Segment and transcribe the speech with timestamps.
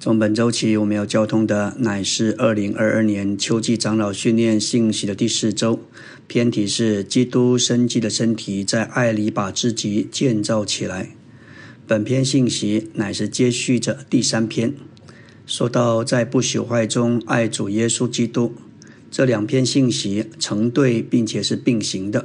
[0.00, 5.80] 从本周起，我们要交通的乃是二零二二年秋季长老训练信息的第四周，
[6.28, 11.16] 篇题是“基督生机的身体在爱里把自己建造起来”。
[11.88, 14.72] 本篇信息乃是接续着第三篇，
[15.44, 18.54] 说到在不朽坏中爱主耶稣基督。
[19.10, 22.24] 这两篇信息成对，并且是并行的。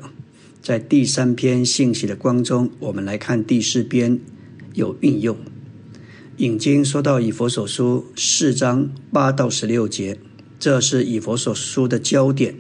[0.62, 4.20] 在第三篇信息的光中，我们来看第四篇
[4.76, 5.36] 有运用。
[6.38, 10.18] 引经说到以佛所书四章八到十六节，
[10.60, 12.56] 这是以佛所书的焦点，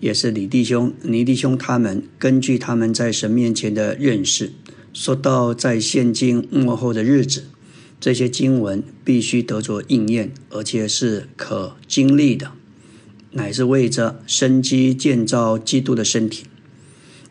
[0.00, 4.52] 也是李弟兄、尼弟兄他们根据他们在神面前的认识，
[4.94, 7.44] 说到在现今幕后的日子，
[8.00, 12.52] 这些经文必须得着应验，而且是可经历的，
[13.32, 16.44] 乃是为着生机建造基督的身体。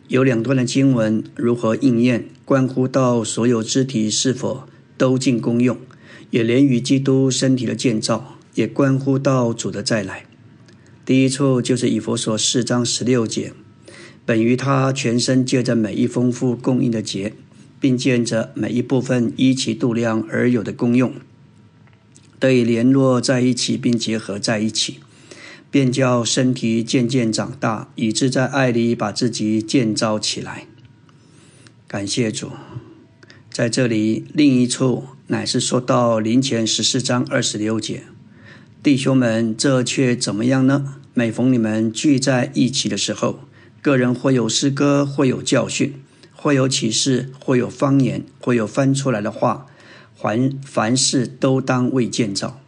[0.08, 4.66] 有两段的经文如何应验，关乎到所有肢体是否。
[5.00, 5.78] 都尽功用，
[6.30, 10.26] 也连于基督身体的建造，也关乎到主的再来。
[11.06, 13.54] 第一处就是以佛所四章十六节，
[14.26, 17.34] 本于他全身借着每一丰富供应的节，
[17.80, 21.14] 并见着每一部分依其度量而有的功用，
[22.38, 24.98] 得以联络在一起，并结合在一起，
[25.72, 30.68] 便叫身体渐渐长大，以致在爱里把自己建造起来。
[31.88, 32.52] 感谢主。
[33.52, 38.04] 在这里，另一处乃是说到林前十四章二十六节，
[38.82, 40.96] 弟兄们，这却怎么样呢？
[41.14, 43.40] 每逢你们聚在一起的时候，
[43.82, 45.96] 个人或有诗歌，或有教训，
[46.32, 49.66] 或有启示，或有方言，或有翻出来的话，
[50.16, 52.62] 凡凡事都当为建造。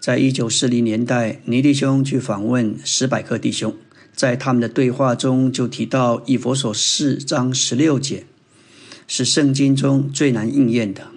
[0.00, 3.74] 在一九四零年代，尼弟兄去访问史百克弟兄，
[4.14, 8.24] 在他们的对话中就提到以佛所四章十六节。
[9.08, 11.08] 是圣经中最难应验的，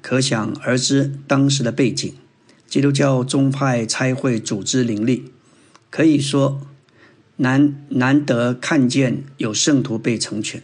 [0.00, 2.14] 可想而知当时的背景。
[2.66, 5.30] 基督教宗派差会组织林立，
[5.90, 6.62] 可以说
[7.36, 10.62] 难难得看见有圣徒被成全，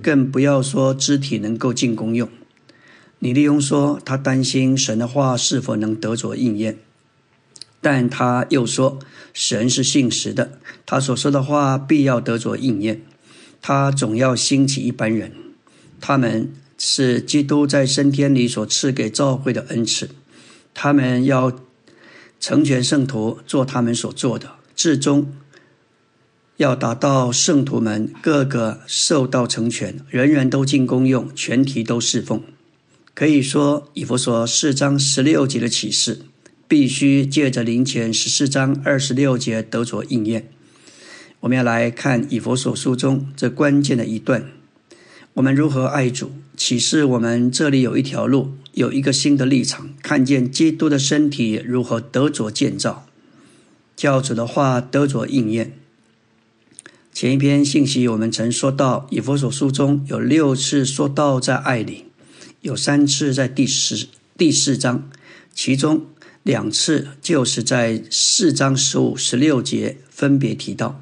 [0.00, 2.28] 更不要说肢体能够进功用。
[3.18, 6.78] 李立庸说他担心神的话是否能得着应验，
[7.80, 9.00] 但他又说
[9.32, 13.02] 神是信实的，他所说的话必要得着应验，
[13.60, 15.32] 他总要兴起一般人。
[16.00, 20.10] 他们是基督在升天里所赐给教会的恩赐，
[20.74, 21.58] 他们要
[22.38, 25.32] 成全圣徒，做他们所做的，至终
[26.56, 32.42] 要达到圣徒们个个受到成全，人人都尽功用，全体都侍奉。
[33.14, 36.20] 可以说，以弗所四章十六节的启示，
[36.68, 40.48] 必须借着灵前十四章二十六节得着应验。
[41.40, 44.50] 我们要来看以弗所书中这关键的一段。
[45.38, 46.32] 我们如何爱主？
[46.56, 53.06] 启示我们这里有一条路，有一个新的立场，看见基督的身体如何得着建造，
[53.94, 55.74] 教主的话得着应验。
[57.12, 62.06] 前一篇信息我们曾说到，以佛所书中有六次说到在爱里，
[62.62, 65.08] 有三次在第十第四章，
[65.54, 66.06] 其中
[66.42, 71.00] 两次就是在四章十五、十六节分别提到。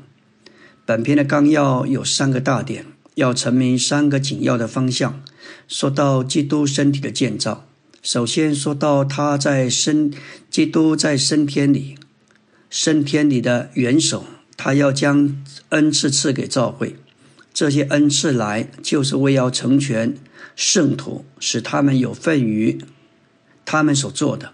[0.85, 2.85] 本篇的纲要有三个大点。
[3.17, 5.23] 要成明三个紧要的方向。
[5.67, 7.67] 说到基督身体的建造，
[8.03, 10.13] 首先说到他在升，
[10.51, 11.97] 基督在升天里，
[12.69, 16.97] 升天里的元首，他要将恩赐赐给教会。
[17.55, 20.15] 这些恩赐来，就是为要成全
[20.55, 22.79] 圣徒，使他们有份于
[23.65, 24.53] 他们所做的。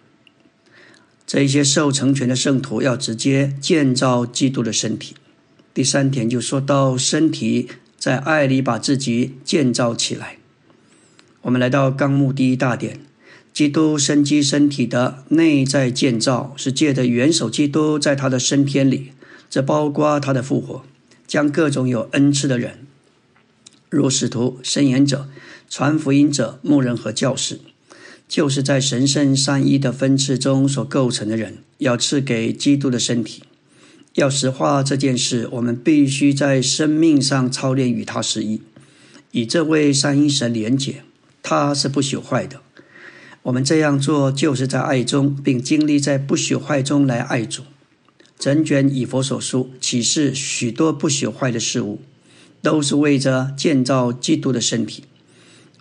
[1.26, 5.16] 这些受成全的圣徒，要直接建造基督的身体。
[5.74, 7.68] 第三点就说到身体。
[8.02, 10.38] 在爱里把自己建造起来。
[11.42, 12.98] 我们来到纲目第一大点：
[13.52, 19.12] 基督生机身体的内在建造，是借着元首基督在他的升天里，
[19.48, 20.82] 这包括他的复活，
[21.28, 22.84] 将各种有恩赐的人，
[23.88, 25.28] 如使徒、圣言者、
[25.70, 27.60] 传福音者、牧人和教士，
[28.26, 33.44] 就是在神圣三一的分次中所构成的人，要赐给基督的身体。
[34.14, 38.60] 要实化这件事，我们必须在生命上操练与他失一，
[39.30, 41.02] 以这位三一神连结，
[41.42, 42.60] 他是不朽坏的。
[43.44, 47.62] 我们这样做，就是在爱中，并经历在不朽坏中来爱主。
[48.38, 52.02] 整卷以佛所书启示许多不朽坏的事物，
[52.60, 55.04] 都是为着建造基督的身体。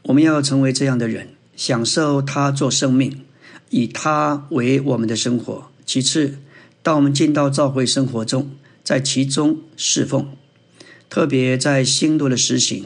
[0.03, 3.21] 我们要成为这样的人，享受他做生命，
[3.71, 5.65] 以他为我们的生活。
[5.85, 6.37] 其次。
[6.83, 8.51] 当我们进到教会生活中，
[8.83, 10.27] 在其中侍奉，
[11.09, 12.85] 特别在新路的实行，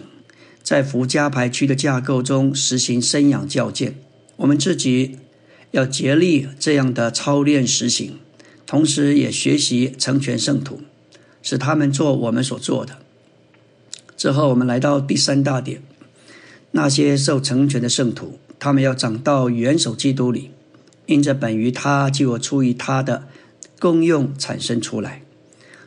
[0.62, 3.96] 在福家排区的架构中实行生养教建，
[4.38, 5.20] 我们自己
[5.72, 8.20] 要竭力这样的操练实行，
[8.66, 10.82] 同时也学习成全圣徒，
[11.42, 12.98] 使他们做我们所做的。
[14.18, 15.82] 之后，我们来到第三大点：
[16.72, 20.52] 那些受成全的圣徒，他们要长到元首基督里，
[21.06, 23.28] 因着本于他，就我出于他的
[23.86, 25.22] 功用产生出来。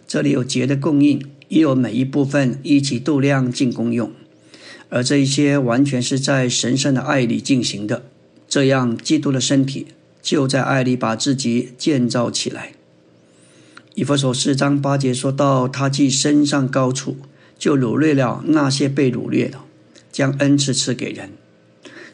[0.07, 4.13] 这里有节的供应，也有每一部分一起度量进功用，
[4.89, 8.05] 而这一些完全是在神圣的爱里进行的。
[8.49, 9.89] 这样，基督的身体
[10.23, 12.71] 就在爱里把自己建造起来。
[13.97, 17.17] 以弗所四章八节说到，他既升上高处，
[17.59, 19.59] 就掳掠了那些被掳掠的，
[20.13, 21.31] 将恩赐赐给人。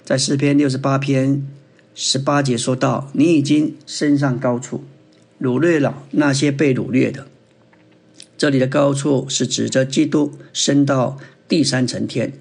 [0.03, 1.47] 在诗篇六十八篇
[1.95, 4.83] 十八节说到，你已经升上高处，
[5.45, 7.27] 掳掠了那些被掳掠的。
[8.39, 12.33] 这里的高处是指着基督升到第三层天，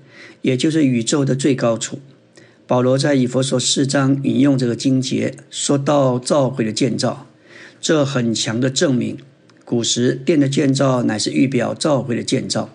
[0.42, 2.00] 也就是宇宙的最高处。
[2.66, 7.28] 保罗在以弗所四章引用这个经节，说到教会的建造，
[7.82, 9.18] 这很强的证明，
[9.66, 12.70] 古时殿的建造乃是预表教会的建造。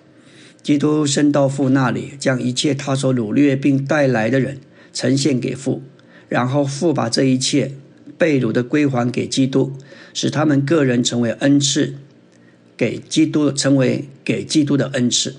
[0.62, 4.58] 基督升到父那里，将一切他所掳掠并带来的人
[4.92, 5.82] 呈现给父，
[6.28, 7.72] 然后父把这一切
[8.19, 9.72] 被掳的归还给基督，
[10.12, 11.94] 使他们个人成为恩赐，
[12.76, 15.37] 给基督成为给基督的恩赐。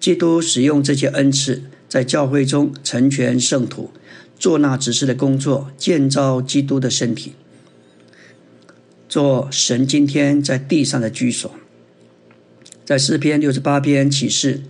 [0.00, 1.64] 基督使用这些恩赐。
[1.92, 3.90] 在教会中成全圣徒，
[4.38, 7.34] 做那指示的工作，建造基督的身体，
[9.10, 11.54] 做神今天在地上的居所。
[12.82, 14.62] 在诗篇六十八篇启示，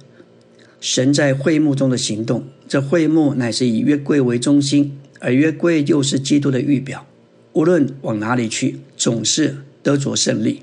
[0.80, 2.48] 神在会幕中的行动。
[2.66, 7.06] 这会幕乃是以约柜为中心，而约柜又是基督的预表。
[7.52, 10.62] 无论往哪里去，总是得着胜利。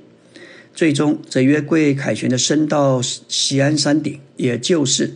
[0.74, 5.16] 最终，这约柜凯旋的升到西安山顶，也就是。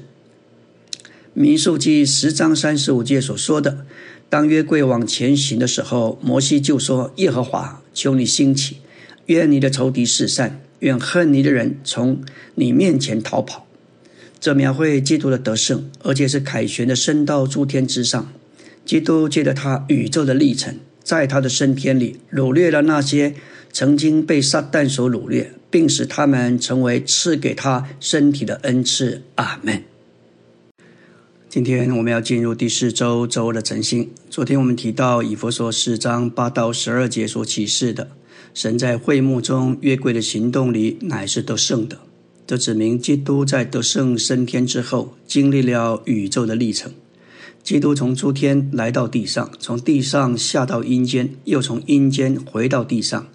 [1.34, 3.86] 民数记十章三十五节所说的，
[4.30, 8.78] 当约柜往前行的时候，摩西就说：“耶和华，求你兴起，
[9.28, 12.22] 愿你的仇敌四散，愿恨你的人从
[12.56, 13.66] 你面前逃跑。”
[14.40, 18.32] 这描绘基督的得胜，而且是凯旋的升到诸天之上。
[18.86, 23.36] 基督借着他宇宙的历程，在他的升天里掳掠了那些
[23.72, 29.24] 曾经被撒旦所掳掠，并使他们成为赐给他身体的恩赐。
[29.36, 29.84] 阿门。
[31.50, 34.10] 今天我们要进入第四周周的晨星。
[34.30, 38.10] 昨天我们提到以佛所四章八到十二节所启示的，
[38.54, 42.00] 神在会幕中约柜的行动里乃是得胜的。
[42.48, 46.92] 这指明基督在得胜升天之后，经历了宇宙的历程。
[47.64, 53.28] 基督从诸天来到地上，从地上下到阴间，又从阴间回到地上，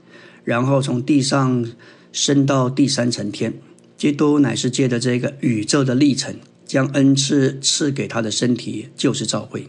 [0.44, 1.66] 然后从地上
[2.12, 3.54] 升到第三层天。
[3.96, 6.36] 基督乃是借着这个宇宙的历程。
[6.68, 9.68] 将恩赐赐给他的身体，就是召会。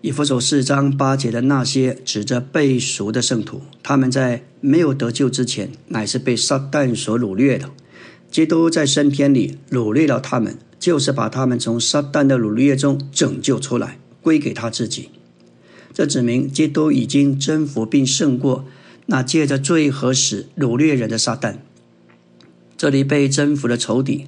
[0.00, 7.70] 以弗所四章八节的那些指着被赎的圣徒，他们在没有得救之前，乃是被撒旦所掳掠的。
[8.32, 15.10] 基督在升天里掳掠了他们，就是把他们从撒旦的掳掠中拯救出来，归给他自己。
[15.94, 18.64] 这指明基督已经征服并胜过
[19.06, 21.58] 那借着罪和死掳掠人的撒旦。
[22.76, 24.26] 这里被征服的仇敌。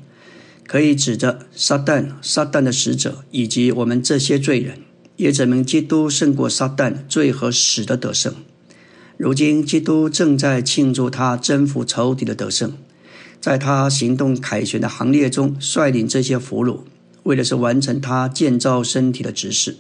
[0.67, 4.79] 可以指着撒旦、撒旦的使者以及我们这些罪人，
[5.17, 8.33] 也指明基督胜过撒旦罪和死的得胜。
[9.19, 12.73] 如今，基督正在庆祝他征服仇敌的得胜，
[13.45, 16.79] 在他行动凯旋的行列中，率领这些俘虏，
[17.25, 19.77] 为的是完成他建造身体的指示。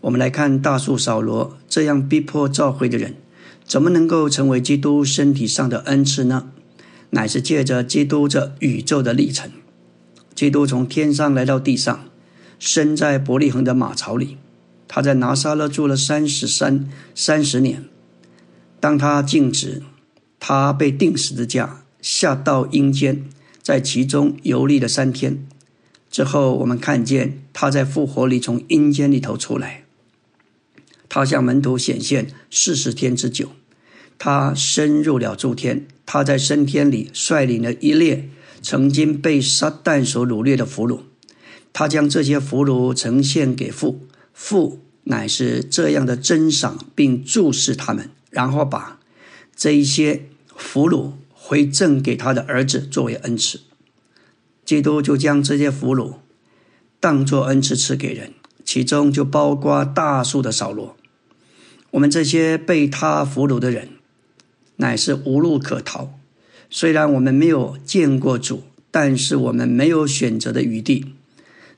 [0.00, 3.14] 我们来看大树扫罗这样逼迫召回的人，
[3.64, 6.50] 怎么能够成为基督身体上的恩赐呢？
[7.10, 9.48] 乃是借着基督这宇宙的历程。
[10.34, 12.06] 基督从天上来到地上，
[12.58, 14.38] 生在伯利恒的马槽里。
[14.88, 17.84] 他在拿撒勒住了三十三三十年。
[18.80, 19.84] 当他静止，
[20.40, 23.24] 他被钉死的架，下到阴间，
[23.62, 25.46] 在其中游历了三天。
[26.10, 29.84] 之后，我们看见他在复活里从阴间里头出来。
[31.08, 33.52] 他向门徒显现四十天之久。
[34.18, 35.86] 他深入了诸天。
[36.04, 38.28] 他在升天里率领了一列。
[38.64, 41.00] 曾经被撒旦所掳掠的俘虏，
[41.72, 49.00] 他将这些俘虏呈现给父，父乃是这样的珍赏并注视他们，然后把
[49.56, 53.62] 这一些俘虏回赠给他的儿子作为恩赐。
[54.64, 56.14] 基督就将这些俘虏
[57.00, 58.32] 当作恩赐赐给人，
[58.64, 60.96] 其中就包括大树的扫罗。
[61.90, 63.88] 我们这些被他俘虏的人，
[64.76, 66.16] 乃是无路可逃。
[66.70, 71.06] 虽然我们没有见过主，但是我们没有选择的余地，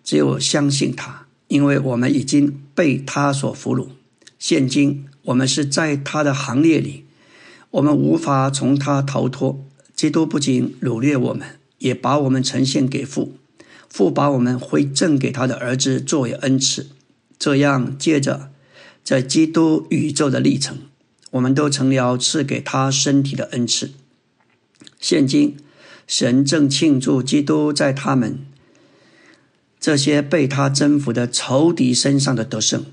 [0.05, 3.89] 只有相信他，因为我们已经被他所俘虏。
[4.39, 7.04] 现今我们是在他的行列里，
[7.75, 9.65] 我们无法从他逃脱。
[9.97, 13.35] 基督不仅掳掠我们，也把我们呈现给父，
[13.89, 16.89] 父把我们回赠给他的儿子作为恩赐。
[17.39, 18.51] 这样，借着
[19.03, 20.79] 在基督宇宙的历程，
[21.33, 23.93] 我们都成了赐给他身体的恩赐。
[25.01, 25.57] 现今，
[26.07, 28.39] 神正庆祝基督在他们
[29.81, 32.85] 这些被他征服的仇敌身上的得胜，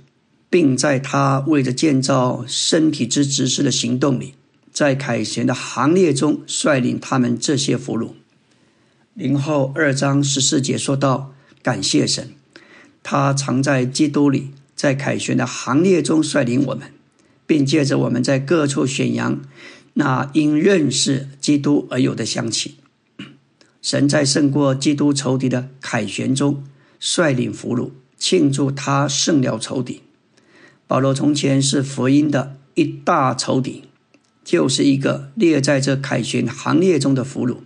[0.49, 4.33] 并在他为着建造身体之执事的行动里。
[4.71, 8.11] 在凯旋的行列中率领他们这些俘虏。
[9.13, 12.33] 零后二章十四节说到：“感谢神，
[13.03, 16.93] 他藏在基督里，在凯旋的行列中率领我们，
[17.45, 19.41] 并借着我们在各处宣扬
[19.95, 22.75] 那因认识基督而有的香气。
[23.81, 26.63] 神在胜过基督仇敌的凯旋中
[26.97, 30.01] 率领俘虏，庆祝他胜了仇敌。
[30.87, 33.83] 保罗从前是福音的一大仇敌。”
[34.43, 37.57] 就是一个列在这凯旋行列中的俘虏，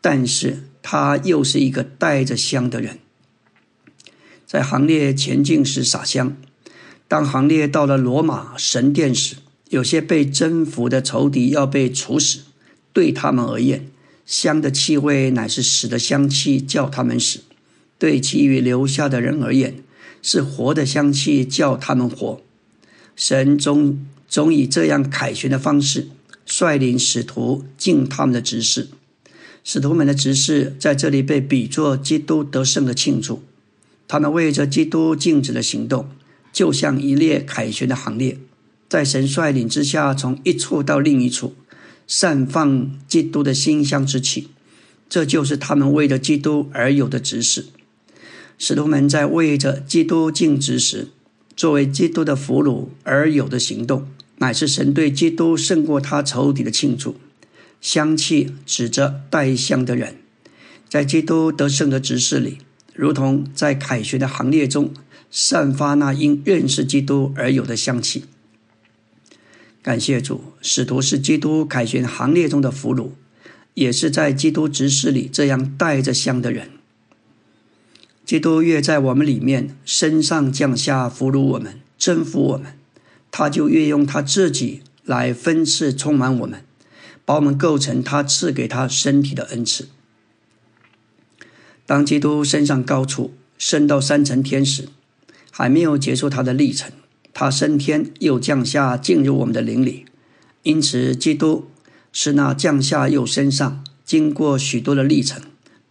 [0.00, 2.98] 但是他又是一个带着香的人，
[4.46, 6.36] 在行列前进时撒香。
[7.08, 9.36] 当行列到了罗马神殿时，
[9.70, 12.40] 有些被征服的仇敌要被处死，
[12.92, 13.88] 对他们而言，
[14.26, 17.40] 香的气味乃是死的香气，叫他们死；
[17.98, 19.82] 对其余留下的人而言，
[20.20, 22.42] 是活的香气，叫他们活。
[23.16, 24.06] 神中。
[24.28, 26.08] 总以这样凯旋的方式
[26.44, 28.88] 率领使徒尽他们的职事。
[29.64, 33.42] 使徒们的职事在这里被比作基督得胜的庆祝。
[34.06, 36.08] 他们为着基督静止的行动，
[36.52, 38.38] 就像一列凯旋的行列，
[38.88, 41.54] 在神率领之下，从一处到另一处，
[42.06, 44.48] 散放基督的馨香之气。
[45.10, 47.66] 这就是他们为着基督而有的职事。
[48.56, 51.08] 使徒们在为着基督尽职时，
[51.58, 54.06] 作为基督的俘虏而有的行动。
[54.36, 57.16] 乃是神对基督胜过他仇敌的庆祝，
[57.80, 60.14] 香气指着带香的人，
[60.88, 62.58] 在基督得胜的执事里，
[62.94, 64.94] 如同在凯旋的行列中
[65.28, 68.26] 散发那因认识基督而有的香气。
[69.82, 73.10] 感谢主，使徒是基督凯旋行列中的俘虏，
[73.74, 76.70] 也是在基督执事里这样带着香的人。
[78.28, 82.74] 基督越在我们里面身上降下俘虏我们，征服我们。
[83.30, 86.62] 他就越用他自己来分赐充满我们，
[87.24, 89.88] 把我们构成他赐给他身体的恩赐。
[91.86, 94.90] 当基督升上高处，升到三层天时，
[95.50, 96.92] 还没有结束他的历程，
[97.32, 100.04] 他升天又降下进入我们的灵里。
[100.64, 101.70] 因此，基督
[102.12, 105.40] 是那降下又升上，经过许多的历程，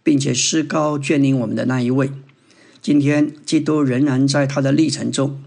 [0.04, 2.12] 并且施高眷领我们的那一位。
[2.88, 5.42] 今天，基督仍然在他的历程中，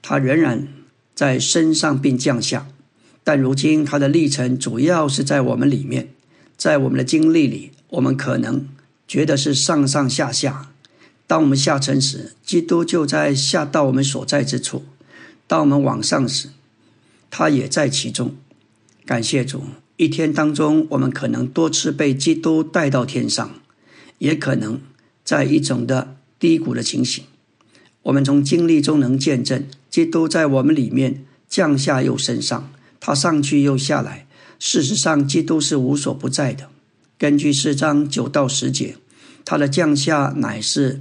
[0.00, 0.66] 他仍然。
[1.14, 2.68] 在身上并降下，
[3.22, 6.08] 但如今他的历程主要是在我们里面，
[6.56, 8.66] 在我们的经历里，我们可能
[9.06, 10.70] 觉得是上上下下。
[11.26, 14.84] 当我们下沉时，基督就在下到我们所在之处；
[15.46, 16.48] 当我们往上时，
[17.30, 18.34] 他也在其中。
[19.04, 19.64] 感谢主！
[19.98, 23.50] 一天当中，我们可能多次被基督带到天上，
[24.16, 24.80] 也可能
[25.22, 27.24] 在一种的低谷的情形。
[28.02, 29.66] 我们从经历中能见证。
[29.90, 34.26] 基督在我们里面降下又升上，他上去又下来。
[34.58, 36.68] 事实上，基督是无所不在的。
[37.18, 38.96] 根据四章九到十节，
[39.44, 41.00] 他的降下乃是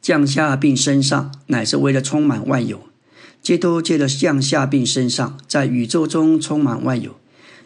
[0.00, 2.82] 降下并升上，乃是为了充满万有。
[3.42, 7.16] 基督借着降下并升上，在宇宙中充满万有，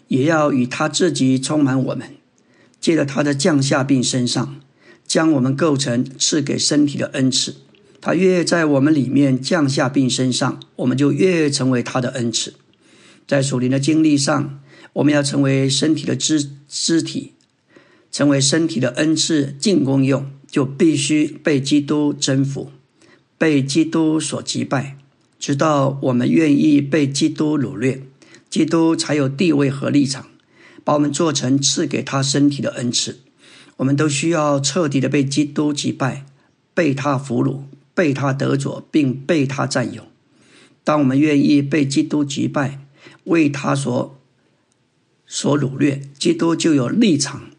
[0.08, 2.14] 也要与他自己充满我们。
[2.80, 4.56] 借着他的降下并升上，
[5.06, 7.56] 将我们构成赐给身体的恩赐。
[8.00, 12.54] 他越在我们里面降下并身上，我们就越成为他的恩赐。
[13.26, 14.60] 在属灵的经历上，
[14.92, 17.32] 我们要成为身体的肢肢体，
[18.12, 22.70] 成为身体的恩赐进功用，就必须被基督征服，
[23.38, 24.98] 被基督所击败，
[25.38, 28.02] 直到我们愿意被基督掳掠，
[28.50, 30.26] 基督才有地位和立场，
[30.84, 33.20] 把我们做成赐给他身体的恩赐。
[33.76, 36.24] 我们都需要彻底的被基督击败，
[36.72, 37.62] 被他俘虏。
[37.96, 40.08] 被他得着，并被他占有。
[40.82, 42.80] 当我们愿意被基督击败，
[43.22, 44.18] 为他所
[45.28, 47.50] 所掳掠，基督就有立场，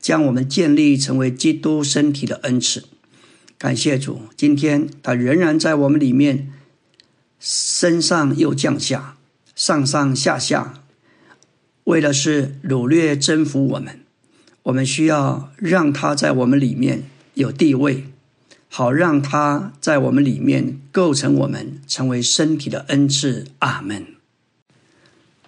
[0.00, 2.86] 将我们建立成为基督身体的恩赐。
[3.56, 6.52] 感谢主，今天他仍然在我们里面，
[7.38, 9.16] 身上又降下，
[9.54, 10.82] 上上下下，
[11.84, 14.00] 为的是掳掠征服我们。
[14.68, 18.04] 我们需要让他在我们里面有地位。
[18.70, 23.46] 好让他在我们里面构成我们成为身体的恩赐。
[23.60, 24.04] 阿门。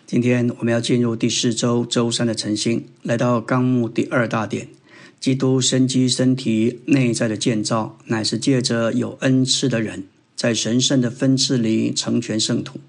[0.06, 4.68] 今天我们要进入第四周周三的晨星，来到纲目第二大点：
[5.20, 12.80] 基督生机身体内在的建造，乃是借着有恩赐的人，在神圣的分赐里成全圣徒，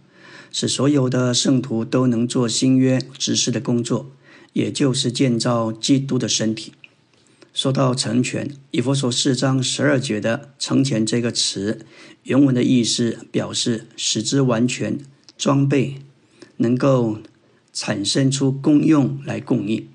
[0.49, 4.09] 使所有的圣徒都能做新约执事的工作，
[4.53, 6.73] 也就是建造基督的身体。
[7.53, 11.85] 说到成全，以佛所四章十二节的“成全”这个词，
[12.23, 14.99] 原文的意思表示使之完全
[15.37, 15.95] 装备。
[16.57, 17.17] 能够
[17.73, 19.87] 产生出功用来供应。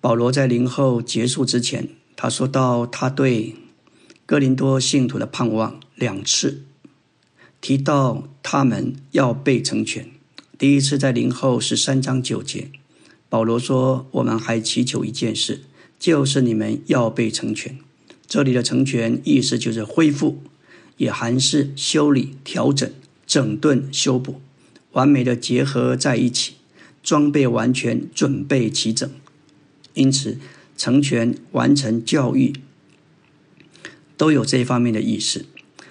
[0.00, 3.56] 保罗在灵后结束之前，他说到他对
[4.24, 6.64] 哥林多信徒的盼望两次
[7.60, 10.08] 提到他们要被成全。
[10.56, 12.70] 第一次在灵后是三章九节，
[13.32, 15.62] 保罗说：“我们还祈求一件事，
[15.98, 17.78] 就是你们要被成全。”
[18.28, 20.42] 这里的成全意思就是恢复，
[20.98, 22.92] 也含是修理、调整、
[23.26, 24.42] 整顿、修补。
[24.90, 26.56] 完美的结合在一起，
[27.02, 29.08] 装备完全，准备齐整。
[29.94, 30.36] 因此，
[30.76, 32.52] 成全、完成教育，
[34.18, 35.46] 都有这方面的意思。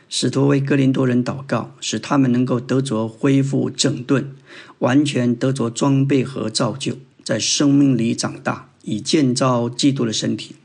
[0.08, 4.36] 使徒为哥林多人祷告，使他们能够得着恢复、整顿，
[4.78, 10.56] 完全得着装备和造就，在生命里长大，以建造基督的身体。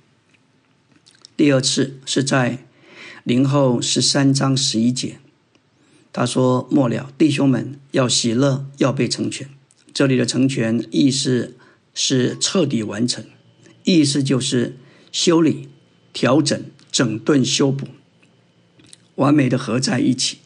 [1.37, 2.65] 第二次是在
[3.25, 5.19] 零后十三章十一节。
[6.13, 9.51] 他说：“末了，弟兄们要喜乐，要被成全。
[9.93, 11.57] 这里的成全意思
[11.93, 13.25] 是彻底完成，
[13.85, 14.79] 意思就是
[15.13, 15.69] 修理、
[16.15, 17.89] 调整、整顿、修补，
[19.17, 20.39] 完美的合在一起，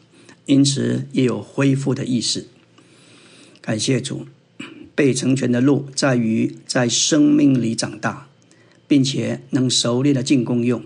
[0.45, 2.47] 因此也有恢复的意思。
[3.61, 4.25] 感谢主，
[4.95, 8.27] 被成全的路在于在生命里长大，
[8.87, 10.83] 并且能熟练的进功用。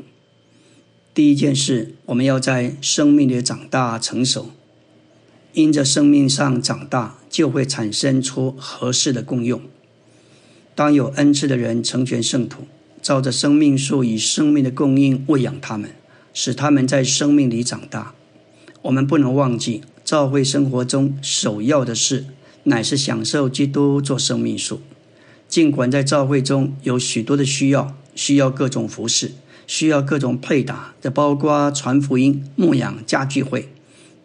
[1.14, 4.52] 第一件事，我们要在生命里长大成熟。”
[5.54, 9.62] 因着生命上长大，就会产生出合适的功用。
[10.76, 12.64] 当有恩赐的人成全圣徒，
[13.02, 15.92] 照着生命树以生命的供应喂养他们，
[16.34, 18.14] 使他们在生命里长大。
[18.82, 22.26] 我们不能忘记，教会生活中首要的事，
[22.66, 24.82] 乃是享受基督做生命树。
[25.48, 29.32] 尽管在教会中有许多的需要，需要各种服饰，
[29.66, 33.70] 需要各种配搭，这包括传福音、牧养、家聚会，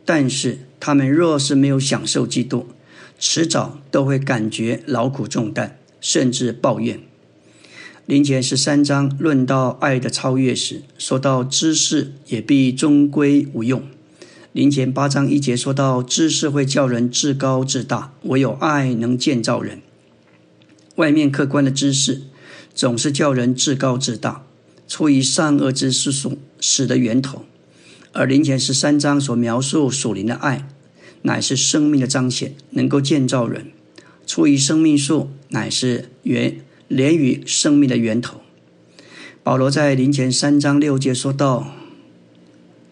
[0.05, 0.67] 但是。
[0.83, 2.67] 他们若是没有享受基督，
[3.19, 6.99] 迟早都会感觉劳苦重担，甚至抱怨。
[8.07, 13.83] 林前十三章论到爱的超越时，说到知识也必终归无用。
[14.53, 19.81] 林前八章一节说到知识会叫人自高自大，唯有爱能建造人。
[20.97, 22.23] 外面客观的知识
[22.75, 24.45] 总是叫人自高自大，
[24.89, 27.45] 出于善恶之思所使的源头。
[28.11, 30.67] 而林前十三章所描述属灵的爱，
[31.23, 33.71] 乃是生命的彰显，能够建造人。
[34.27, 38.41] 出于生命树，乃是源连于生命的源头。
[39.45, 41.73] 保罗在林前三章六节说到，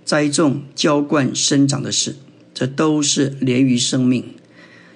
[0.09, 2.17] 栽种、浇灌、生长的事，
[2.55, 4.25] 这都是连于生命，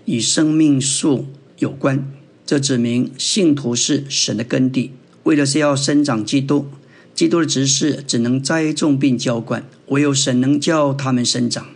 [0.06, 1.26] 与生命树
[1.58, 2.10] 有关。
[2.46, 4.92] 这指明信徒是神的根地，
[5.24, 6.64] 为的是要生长基督。
[7.14, 11.66] 基督的执事只能栽种并浇灌，唯有神能叫他们生长。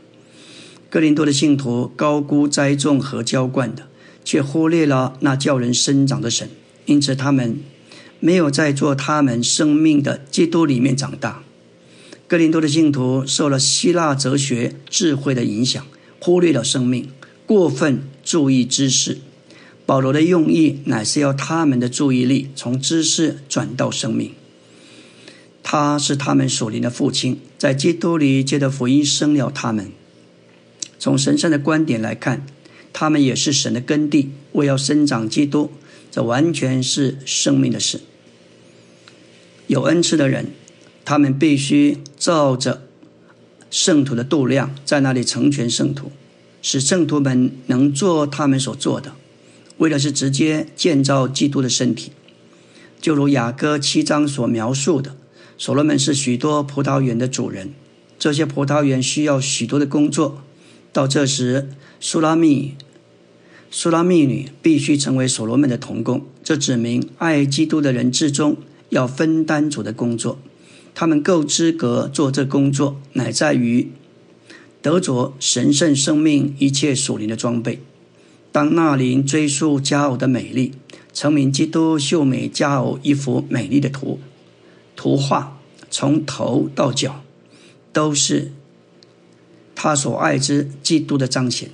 [0.89, 3.83] 哥林多的信徒高估栽种和浇灌的，
[4.25, 6.49] 却忽略了那叫人生长的神，
[6.87, 7.59] 因此他们
[8.19, 11.43] 没有在做他们生命的基督里面长大。
[12.29, 15.87] 哥林多的信徒受了希腊哲学智慧的影响，
[16.19, 17.09] 忽略了生命，
[17.47, 19.19] 过分注意知识。
[19.85, 24.33] 保罗的用意乃是要他们的注意力从知识转到生命。
[25.63, 29.93] 他是他们属灵的父亲，在基督里借着福音生了他们。
[30.99, 32.45] 从神圣的观点来看，
[32.93, 35.71] 他们也是神的根蒂，为要生长基督，
[36.11, 38.01] 这完全是生命的事。
[39.69, 40.51] 有恩赐的人，
[41.07, 42.83] 他们必须照着
[43.71, 46.11] 圣徒的度量，在那里成全圣徒，
[46.61, 49.13] 使圣徒们能做他们所做的，
[49.79, 52.11] 为的是直接建造基督的身体，
[53.01, 55.15] 就如雅歌七章所描述的。
[55.57, 57.73] 所罗门是许多葡萄园的主人，
[58.19, 60.43] 这些葡萄园需要许多的工作。
[60.93, 61.69] 到这时，
[62.01, 62.75] 苏拉密、
[63.71, 66.27] 苏拉密女必须成为所罗门的童工。
[66.43, 68.57] 这指明爱基督的人之中
[68.89, 70.39] 要分担主的工作。
[70.99, 73.91] 他们够资格做这工作，乃在于
[74.81, 77.83] 得着神圣生命一切属灵的装备。
[78.51, 80.73] 当纳林追溯佳偶的美丽，
[81.13, 84.19] 成名基督秀美佳偶一幅美丽的图。
[84.97, 87.23] 图画从头到脚，
[87.93, 88.53] 都是
[89.75, 91.69] 他所爱之基督的彰显。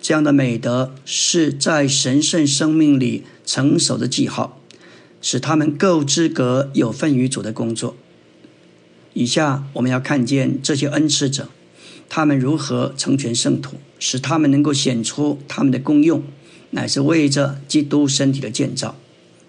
[0.00, 4.60] 这样的美德是在神圣生命里成熟的记号，
[5.20, 7.96] 使他们够资格有份于主的工作。
[9.18, 11.48] 以下我们要看见这些恩赐者，
[12.08, 16.22] 他们如何成全圣徒，使他们能够显出他们的功用，
[16.70, 18.94] 乃是为着基督身体的建造。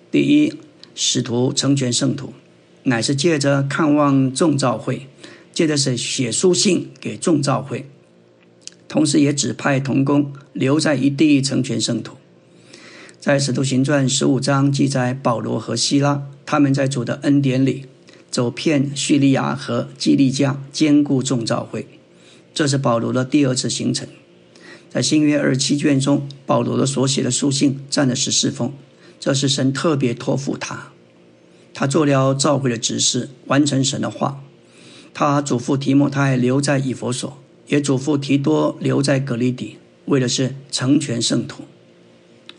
[0.10, 0.56] 第一，
[0.96, 2.34] 使徒成全圣徒，
[2.86, 5.06] 乃是借着看望众召会，
[5.54, 7.88] 借着是写书信给众召会。
[8.88, 12.16] 同时，也指派童工留在一地成全圣徒。
[13.20, 17.86] 在《使徒行传》十五章记载，保罗和希拉他们在主的恩典里
[18.30, 21.88] 走遍叙利亚和基利加，兼顾众召会。
[22.54, 24.08] 这是保罗的第二次行程。
[24.90, 28.74] 在新约二七卷中，保罗的所写的书信占了十四封，
[29.20, 30.92] 这是神特别托付他，
[31.74, 34.44] 他做了召会的指示，完成神的话。
[35.14, 37.38] 他嘱咐提摩太留在以弗所。
[37.68, 41.66] 也嘱咐提多留在格里底，为的是成全圣徒。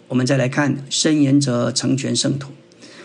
[0.07, 2.53] 我们再来看申言者成全圣徒，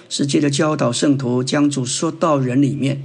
[0.09, 3.03] 是借着教导圣徒将主说到人里面，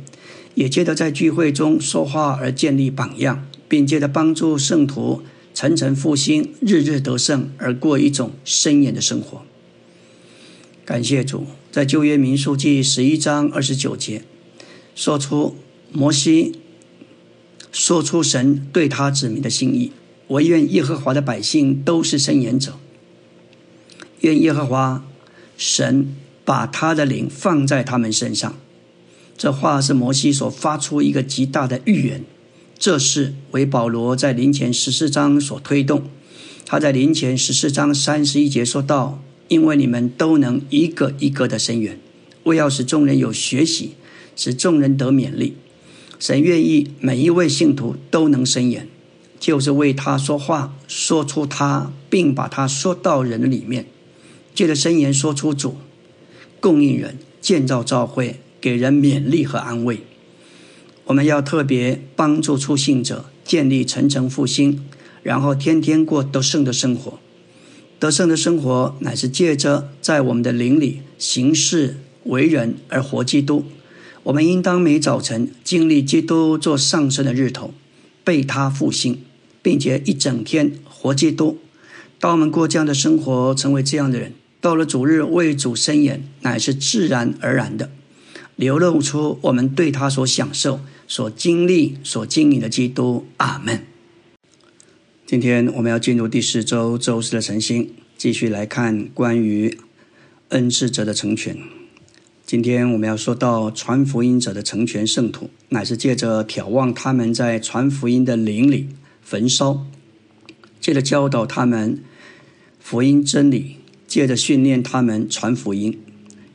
[0.55, 5.23] 也借着在聚会中说话而建立榜样，并借着帮助圣徒
[5.55, 9.43] 层层复兴、日日得胜而过一种深言的生活。
[10.85, 14.23] 感谢主，在旧约民数记十一章二十九节
[14.95, 15.57] 说出
[15.93, 16.57] 摩西。
[17.73, 19.93] 说出神对他子民的心意。
[20.27, 22.73] 我愿耶和华的百姓都是伸言者，
[24.23, 25.05] 愿耶和华
[25.57, 26.13] 神
[26.51, 28.57] 把他的灵放在他们身上。
[29.39, 32.25] 这话是摩西所发出一个极大的预言。
[32.77, 36.03] 这是为保罗在临前十四章所推动。
[36.67, 42.01] 他在临前十四章三十一节说道：“因为你们都能一个一个的伸言，
[42.43, 43.93] 为要使众人有学习，
[44.35, 45.55] 使众人得勉励。”
[46.19, 48.89] 神愿意每一位信徒都能伸言，
[49.39, 53.87] 就是为他说话，说出他，并把他说到人的里面，
[54.53, 55.77] 借着伸言说出主，
[56.61, 60.01] 供应人，建造教会，给人勉励和安慰。
[61.07, 64.85] 我们要特别帮助出信者建立层层复兴，
[65.23, 67.19] 然后天天过得胜的生活。
[67.99, 73.65] 得胜的生活乃是借着在我们的灵里行事为人而活基督。
[74.23, 77.73] 我们应当每早晨经历基督做上升的日头，
[78.23, 79.19] 被他复兴，
[79.63, 81.59] 并且一整天活基督。
[82.19, 87.91] 当我们过这样的生活，成为这样的人，到了主日为主伸言，乃是自然而然的，
[88.57, 93.27] 流露出我们对他所享受、所经历、所经营的基督。
[93.39, 93.81] 阿门。
[95.25, 99.79] 今天我们要进入第四周周四的晨星，继续来看关于
[100.49, 101.57] 恩赐者的成全。
[102.45, 108.89] 今天我们要说到传福音者的成全圣徒，乃是借着眺望他们在传福音的灵里
[109.23, 109.87] 焚烧，
[110.81, 112.03] 借着教导他们
[112.81, 113.77] 福音真理，
[114.11, 115.97] 借着训练他们传福音，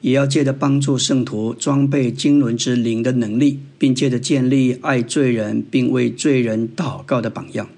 [0.02, 7.70] 也要借着帮助圣徒装备经纶之灵的能力，并借着建立爱罪人并为罪人祷告的榜样。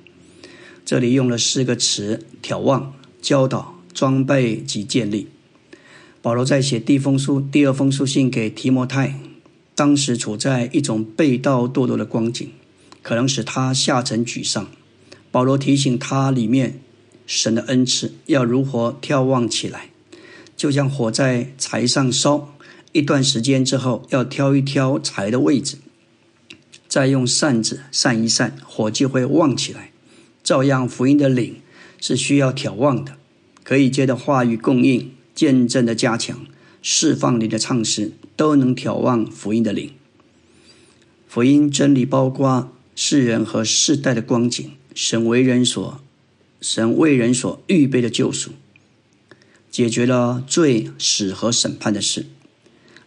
[0.83, 5.27] 这里用了四个词：眺望、教导、装备及建立。
[6.23, 9.19] 保罗在写第一封书、第二封书信给提摩太，
[9.75, 12.49] 当时处在一种背道堕落的光景，
[13.03, 14.67] 可能使他下沉沮丧。
[15.29, 16.79] 保罗提醒他，里面
[17.27, 19.91] 神的恩赐要如何眺望起来，
[20.55, 22.55] 就像火在柴上烧，
[22.93, 25.77] 一段时间之后要挑一挑柴的位置，
[26.87, 29.91] 再用扇子扇一扇，火就会旺起来。
[30.43, 31.57] 照样，福音的领
[32.01, 33.17] 是需要眺望的，
[33.63, 35.11] 可以接着话语供应。
[35.35, 36.47] 见证的加强，
[36.81, 39.91] 释放你的唱诗，都能眺望福音的领。
[41.27, 46.01] 福音真理包括世人和世代的光景，神为人所，
[46.61, 48.51] 神为人所预备的救赎，
[49.71, 52.25] 解决了罪、死和审判的事。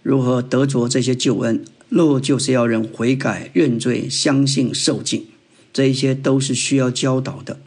[0.03, 1.65] 如何得着这些救恩？
[1.89, 5.27] 若就是要人悔改、认罪、相信、受尽，
[5.73, 7.61] 这一些都是需要教导的。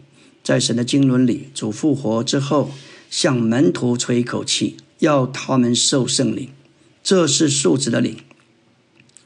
[0.44, 2.72] 在神的经纶里，主复活之后。
[3.10, 6.50] 向门徒吹一口气，要他们受圣灵，
[7.04, 8.18] 这是数字的灵。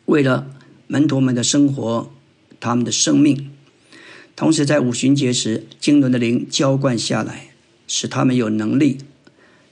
[0.07, 0.51] 为了
[0.87, 2.11] 门徒们的生活，
[2.59, 3.49] 他们的生命，
[4.37, 7.47] 同时在五旬节时，经纶的灵浇灌下来，
[7.87, 8.99] 使他们有能力。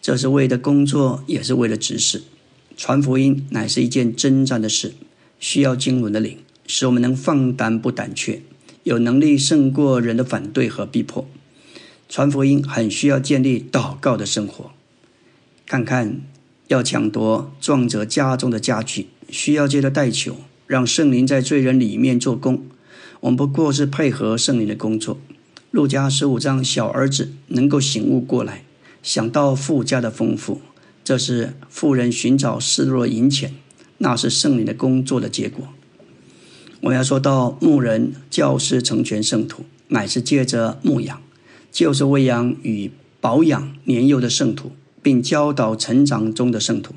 [0.02, 2.24] 这是为了工作，也是为了指示。
[2.76, 4.96] 传福音乃是一件征战的事，
[5.40, 8.42] 需要经纶的灵，使我们能放胆不胆怯，
[8.82, 11.30] 有能力胜过人的反对和逼迫。
[12.10, 14.72] 传福音很需要建立祷告的生活。
[15.68, 16.22] 看看
[16.70, 22.66] 要抢夺壮者家中的家具，需要借着代求，让圣灵在罪人里面做工。
[23.26, 25.18] 我们不过是配合圣灵的工作。
[25.72, 28.64] 路加十五章，小儿子能够醒悟过来，
[29.02, 30.62] 想到富家的丰富，
[31.04, 33.56] 这是富人寻找失落银钱，
[33.98, 35.70] 那是圣灵的工作的结果。
[36.82, 41.20] 我们要说到牧人、教师成全圣徒，乃是借着牧养，
[41.72, 46.94] 就是喂养与保养年幼的圣徒，并教导成长中的圣徒。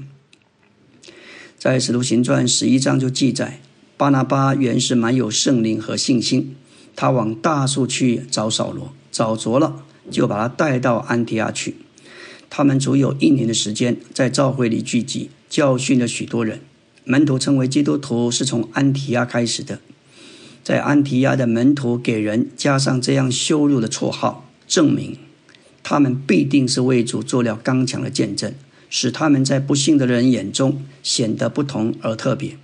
[1.57, 3.63] 在使徒行传十一章就记载，
[3.99, 6.55] 巴拿巴原是蛮有圣灵和信心。
[6.95, 11.75] 他往大树去找扫罗，找着了，就把他带到安提阿去。
[12.49, 16.61] 他们足有一年的时间在教会里聚集，教训了许多人。
[17.05, 19.81] 门徒称为基督徒是从安提亚开始的。
[20.63, 25.17] 在安提亚的门徒给人加上这样羞辱的绰号，证明
[25.83, 28.55] 他们必定是为主做了刚强的见证，
[28.89, 32.57] 使他们在不幸的人眼中显得不同而特别。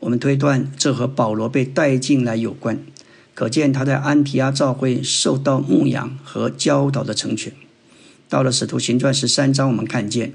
[0.00, 2.78] 我们推断这和保罗被带进来有关。
[3.32, 7.52] 可见他在安提阿教会受到牧养和教导的成全。
[8.28, 10.34] 到了使徒行传十三章，我们看见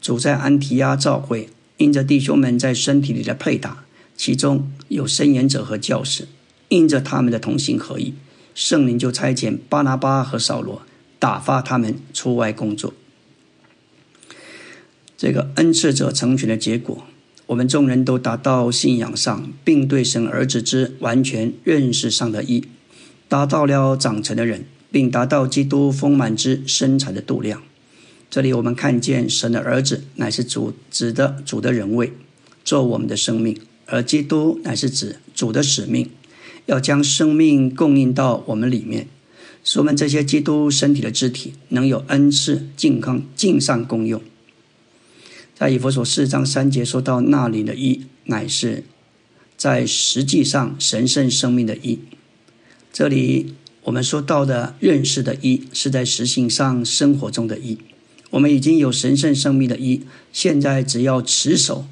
[0.00, 3.84] 主在安提阿教会，因着弟兄们在身体里的配搭，
[4.16, 6.28] 其中有伸言者和教士，
[6.68, 8.14] 因着他们的同心合意，
[8.54, 10.82] 圣灵就差遣巴拿巴和扫罗
[11.18, 12.94] 打发他们出外工作。
[15.18, 17.04] 这个恩赐者成全的结果。
[17.46, 22.64] 我们众人都达到信仰上，并对神儿子之完全认识上的一，
[23.28, 27.62] 达到了长成的人，并达到基督丰满之身材的度量。
[28.28, 32.12] 这里我们看见神的儿子乃是主指的主的人位，
[32.64, 33.54] 做我们的生命；
[33.86, 36.10] 而基督乃是指主的使命，
[36.66, 39.06] 要将生命供应到我们里面，
[39.62, 44.20] 使我们这些基督身体的肢体能有恩赐、健康、尽善功用。
[45.58, 48.84] 在以佛所四章三节说到那里的“一”，乃是
[49.56, 51.98] 在实际上神圣生命的“一”。
[52.92, 57.78] 这里我们说到的认识的“一”，是在实行上生活中的“一”。
[58.28, 61.86] 我们已经有神圣生命的“一”，现在只要持守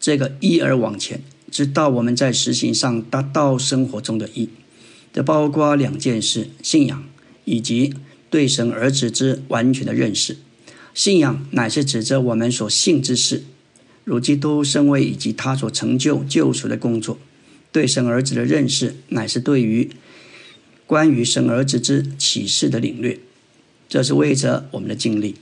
[0.00, 4.48] 这个“一”而往前，直到我们在实行上达到生活中的“一”。
[5.12, 7.04] 这包括两件事：信仰
[7.44, 7.92] 以及
[8.30, 10.38] 对神儿子之完全的认识。
[11.00, 13.44] 信仰乃是指着我们所信之事，
[14.04, 17.16] 如基督身位以及他所成就救赎的工作；
[17.72, 19.88] 对神儿子的认识，乃是对于
[20.86, 23.18] 关于神儿子之启示的领略。
[23.88, 25.36] 这是为着我们的经历。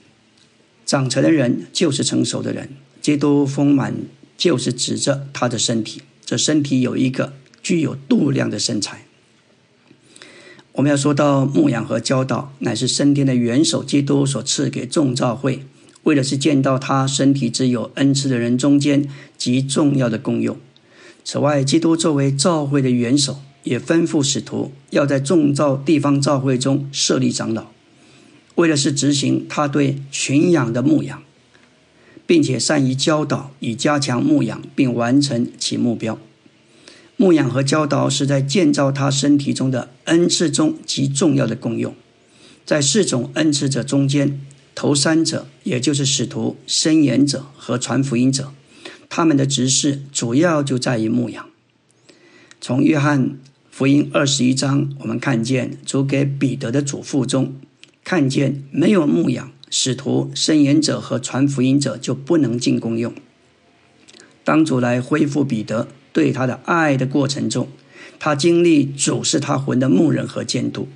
[0.87, 2.69] 长成的人就是成熟的人，
[3.03, 3.97] 基督丰满
[4.37, 9.08] 就是指着他的身体，这身体有一个具有度量的身材。
[10.79, 15.65] 我们要说到牧养和教导，乃是升天的元首基督所赐给众教会，
[16.05, 20.57] 为的是见到他身体之有恩赐的人中间极重要的功用。
[21.25, 27.67] 此外，基督作为召会的元首，也吩咐使徒要在众教地方召会中设立长老，
[28.55, 31.21] 为的是执行他对群养的牧养，
[32.25, 36.17] 并且善于教导，以加强牧养并完成其目标。
[37.21, 41.93] 牧养和教导是在建造他身体中的恩赐中极重要的功用。
[42.65, 44.41] 在四种恩赐者中间，
[44.77, 48.53] 头三者，也就是使徒、伸言者和传福音者，
[49.09, 51.45] 他们的职事主要就在于牧养。
[52.61, 53.37] 从约翰
[53.69, 57.55] 福音二十一章，我们看见主给彼得的嘱咐中，
[58.05, 63.13] 看见没有牧养，使徒、伸言者和传福音者就不能进功用。
[64.45, 65.89] 当主来恢复彼得。
[66.19, 67.69] 对他的爱的过程中，
[68.19, 70.89] 他经历主是他魂的牧人和监督，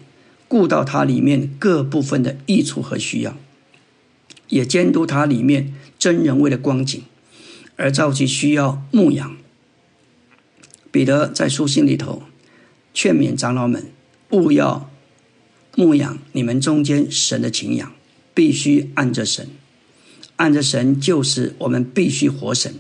[0.49, 3.37] 顾到他里面各部分的益处和需要，
[4.49, 7.01] 也监督他里面真人为的光景，
[7.77, 9.37] 而召集需要牧养。
[10.91, 12.25] 彼得在书信里头
[12.93, 13.93] 劝勉长老们，
[14.31, 14.91] 勿要
[15.77, 17.93] 牧养你们中间神的情养，
[18.35, 19.47] 必须按着神，
[20.35, 22.75] 按着神就是我们必须活神，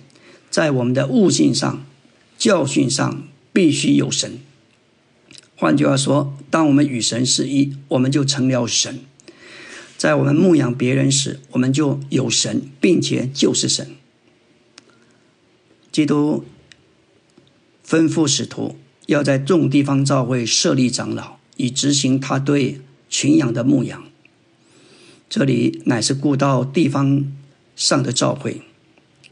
[0.50, 1.84] 在我们的悟性上。
[2.42, 4.40] 教训上必须有神。
[5.54, 8.98] 换句话说，当我们与神是一，我们就成了神。
[9.96, 13.94] 在我们牧养别人时，我们就有神，并且就是神。
[15.92, 16.44] 基督
[17.86, 18.76] 吩咐使徒
[19.06, 24.02] 要在众地方教会设立长老，以执行他对群羊的牧养。
[25.30, 27.32] 这里乃是顾到地方
[27.76, 28.62] 上的教会。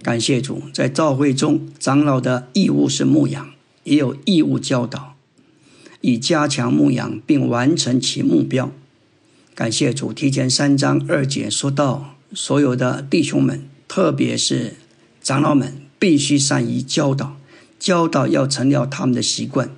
[0.02, 3.50] 感谢主，在教会中，长老的义务是牧养，
[3.84, 5.14] 也有义务教导，
[6.00, 8.72] 以加强牧养并完成其目标。
[9.54, 14.76] 感谢主，提前三章二节说到，所有的弟兄们，特别是
[15.22, 17.36] 长老们，必须善于教导，
[17.78, 19.70] 教导要成了他们的习惯，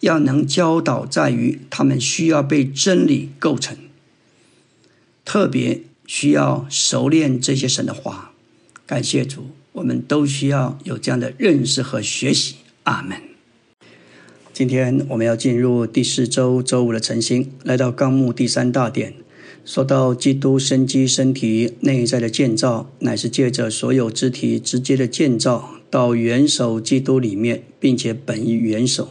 [0.00, 3.76] 要能教导，在于他们需要被真理构成，
[5.26, 8.32] 特别需要熟练这些神的话。
[8.86, 12.56] 感谢主，我们都需要有这样的认识和学习。
[12.82, 13.16] 阿门。
[14.52, 19.14] 今天我们要进入第四周周五的晨星，来到纲目第三大点，
[19.64, 29.10] 说到基督生机身体内在的建造，乃是借着所有肢体直接的建造到元首基督里面，并且本于元首。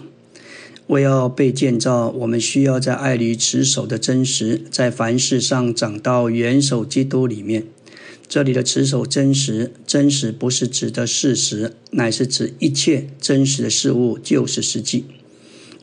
[0.87, 7.63] 为要被建造，我们需要在爱里持守的真实，在凡事上长到元首基督里面。
[8.29, 15.05] 这里的持守真实，真实不是指的事实，乃是指一切真实的事物就是实际。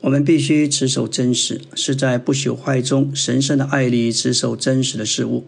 [0.02, 5.44] 我们必须持守真实，是在不朽坏中神圣的爱里持守真实的事物。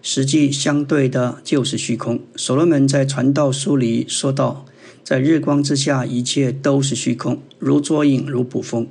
[0.00, 2.20] 实际相对的就是虚空。
[2.36, 4.64] 所罗门在传道书里说道
[5.02, 8.86] ：“在日光之下，一切都是虚空，如捉影，如捕风。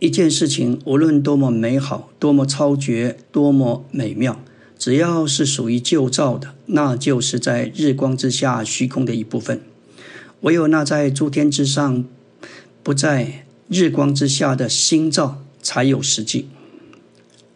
[0.00, 4.44] 一件事情无论多么美好，多么超绝，多么美妙，
[4.82, 9.60] 只要是属于旧造的，那就是在日光之下虚空的一部分。
[10.40, 12.04] 唯有那在诸天之上，
[12.82, 16.48] 不在。”日光之下的新造才有实际。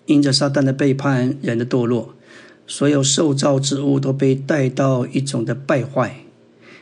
[0.06, 2.14] 因着撒旦的背叛，人的堕落，
[2.68, 6.20] 所有受造之物都被带到一种的败坏，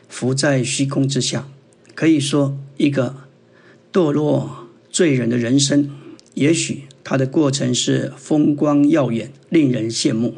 [0.09, 1.49] 浮在虚空之下。
[1.95, 3.17] 可以说，一个
[3.91, 5.91] 堕落罪人的人生，
[6.35, 10.35] 也许它的过程是风光耀眼，令人羡慕，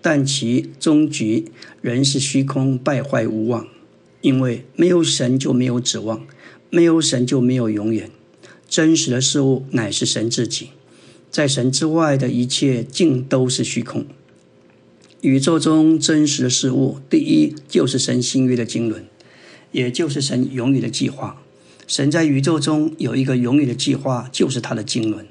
[0.00, 1.44] 但其终局
[1.82, 3.68] 仍是虚空败坏无望。
[4.22, 6.26] 因为没有神就没有指望，
[6.70, 8.10] 没有神就没有永远。
[8.68, 10.70] 真实的事物乃是神自己，
[11.30, 14.06] 在神之外的一切尽都是虚空。
[15.20, 19.04] 宇宙中真实的事物，第一就是神新约的经纶，
[19.70, 21.40] 也就是神永远的计划。
[21.86, 25.26] 神在宇宙中有一个永远的计划，就是他的经纶。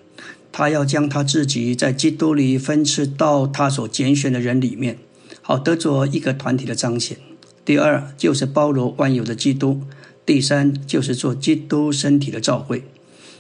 [0.58, 4.98] 他要将他自己在基督里分赐到他所拣选的人里面，
[5.42, 7.18] 好得着一个团体的彰显。
[7.66, 9.82] 第二就是包罗万有的基督，
[10.26, 12.86] 第三就是做基督身体的召会。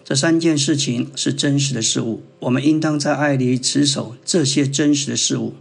[0.03, 5.53] 这三件事情是真实的事物，我们应当在爱里持守这些真实的事物，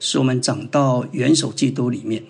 [0.00, 2.22] 使我们长到元首基督里面。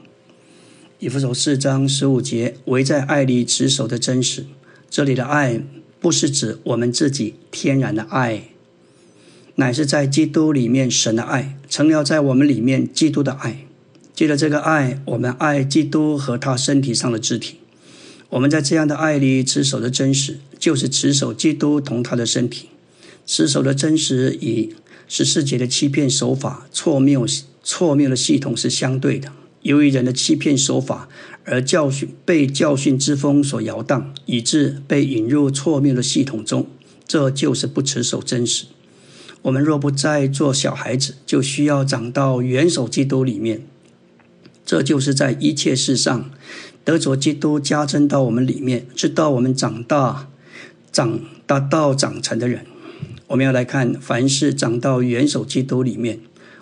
[0.98, 4.44] 以弗所四章十五节，围在爱里持守的真实。
[4.90, 5.60] 这里的爱
[6.00, 8.42] 不是指我们自己天然的爱，
[9.56, 13.66] 乃是在基督里面神的爱，成了在我们里面基督的爱。
[14.14, 17.56] 借着这个爱，我们爱基督和他身体上的肢体。
[18.30, 22.68] 我们在这样的爱里持守的真实，就是持守基督同他的身体。
[23.26, 24.74] 持守的真实与
[25.06, 27.26] 十四节的欺骗手法、错谬
[27.62, 29.32] 错谬的系统是相对的。
[29.62, 31.08] 由于人的欺骗手法
[31.44, 36.66] 而教训被教训之风所摇荡，以致被引入错谬的系统中，
[37.06, 38.64] 这就是不持守真实。
[39.42, 43.62] 我们若不再做小孩子，就需要长到元首基督里面。
[44.64, 46.31] 这就是在一切事上。
[46.85, 50.28] 得着基督加增到我们里面，直到我们长大、
[50.90, 52.66] 长大到长成的人。
[53.28, 56.18] 我们要来看，凡是长到元首基督里面，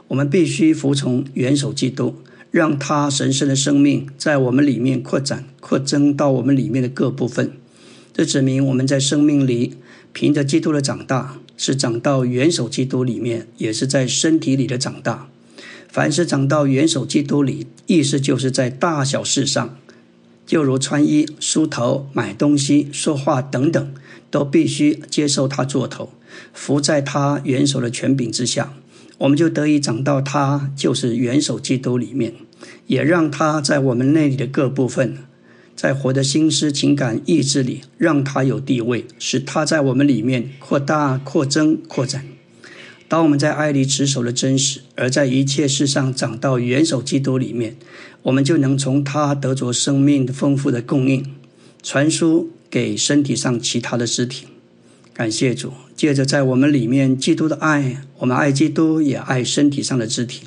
[0.08, 2.16] 我们必须服从元首基督，
[2.50, 7.52] 让他神圣的生命在我们里面扩展、扩增到我们里面的各部分。
[8.12, 9.76] 这指明我们在生命里
[10.12, 15.28] 凭着基督的长大，是长到元首基督里面，也是在身体里的长大。
[15.90, 19.76] 凡是长到元首基督里，意思就是在大小事上。
[20.46, 23.92] 就如穿衣、梳头、买东西、说话等等，
[24.30, 26.08] 都必须接受他做头，
[26.54, 28.72] 服在他元首的权柄之下，
[29.18, 32.32] 我们就得以长到他就是元首基督里面，
[32.86, 35.18] 也让他在我们内里的各部分，
[35.80, 42.26] 在活的心思、情感、意志里，让他有地位，使他在我们里面扩大、扩增、扩展。
[43.08, 47.78] 当我们在爱里持守了真实，而在一切事上长到元首基督里面，
[48.24, 51.24] 我们就能从他得着生命丰富的供应，
[51.82, 54.48] 传输给身体上其他的肢体。
[55.14, 60.42] 感谢主，借着在我们里面基督的爱，我们爱基督，也爱身体上的肢体。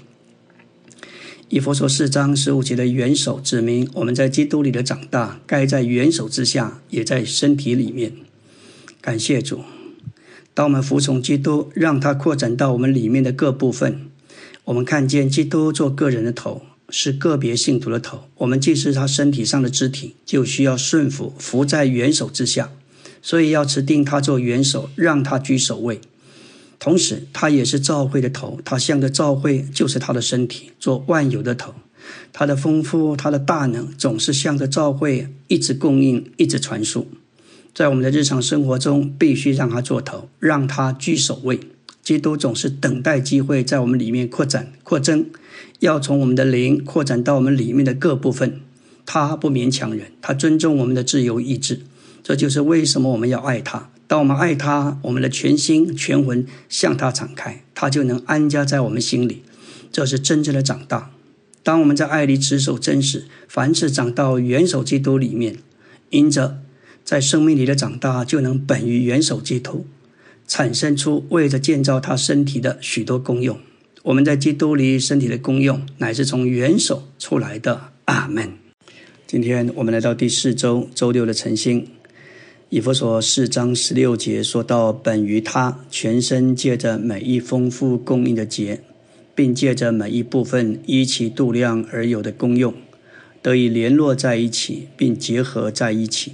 [1.50, 8.14] 以佛说四章十五节的元首指明，我们在基督里的长大，该在元首之下，也在身体里面。
[9.02, 9.60] 感谢主。
[10.54, 14.08] 当我们服从基督，让他扩展到我们里面的各部分，
[14.66, 18.24] 我们看见基督做个人的头，是个别信徒的头。
[18.38, 22.72] 我们既是他身体上的肢体，就需要顺服，服在元首之下。
[23.22, 26.02] 所以要指定他做元首，让他居首位。
[26.84, 31.73] 同时，他也是教会的头，他向着教会就是他的身体，做万有的头。
[32.34, 37.07] 他的丰富，他的大能，总是向着教会一直供应，一直传输。
[37.73, 41.57] 在我们的日常生活中，必须让他做头，让他居首位。
[42.03, 45.27] 基督总是等待机会在我们里面扩展、扩增，
[45.79, 48.59] 要从我们的灵扩展到我们里面的各部分。
[49.05, 51.79] 他不勉强人，他尊重我们的自由意志。
[52.21, 53.89] 这就是为什么我们要爱他。
[54.14, 59.41] 当我们爱他，我们的全心全魂向他敞开，他就能安家在我们心里。
[59.91, 61.09] 这是真正的长大。
[61.64, 65.55] 当我们在爱里持守真实，凡是长到元首基督里面，
[66.11, 66.59] 因着
[67.03, 69.88] 在生命里的长大，就能本于元首基督，
[70.47, 73.57] 产生出为着建造他身体的许多功用。
[74.03, 77.89] 我们在基督里身体的功用，乃是从元首出来的。
[78.05, 78.51] 阿门。
[79.26, 81.88] 今天我们来到第四周周六的晨星，
[82.74, 88.82] 以弗所四章十六节说到：“本于他全身借着每一丰富供应的节，
[89.36, 92.74] 并借着每一部分依其度量而有的功用，
[93.43, 96.32] 得以联络在一起，并结合在一起，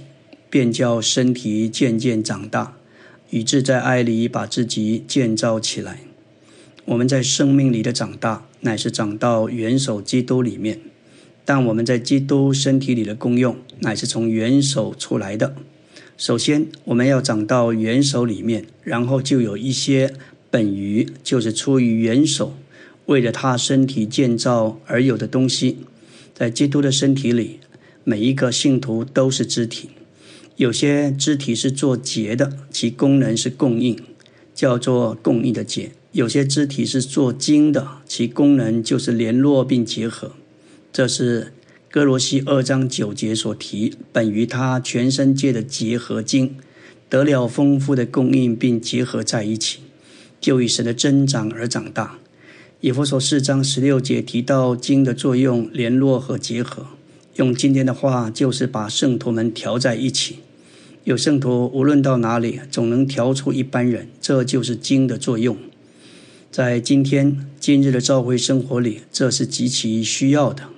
[0.48, 2.74] 便叫身体渐渐长大，
[3.28, 6.00] 以致在爱里把自己建造起来。
[6.86, 10.80] 我们在生命里的长大，乃是长到元首基督里面。”
[11.44, 15.54] 但我们在基督身体里的功用，乃是从元首出来的。
[16.20, 20.12] 首先，我们要长到元首里面，然后就有一些
[20.50, 22.52] 本于，就是出于元首，
[23.06, 25.78] 为了他身体建造而有的东西。
[26.34, 27.60] 在基督的身体里，
[28.04, 29.88] 每一个信徒都是肢体，
[30.56, 33.98] 有些肢体是做结的，其功能是供应，
[34.54, 40.32] 叫做供应的结；有些肢体是做经的，其功能就是联络并结合。
[40.92, 41.54] 这是
[41.92, 46.54] 哥罗西二章九节所提，本于他全身界的结合经，
[47.08, 49.80] 得了丰富的供应，并结合在一起，
[50.40, 52.20] 就以神的增长而长大。
[52.80, 56.86] 以弗所四章十六节提到经的作用，联络和结合。
[57.34, 60.36] 用今天的话，就是把圣徒们调在一起。
[61.02, 65.56] 有圣徒无论到哪里，总能调出一般人，这就是经的作用。
[66.52, 70.68] 在今天今日的教会生活里，这是极其需要的。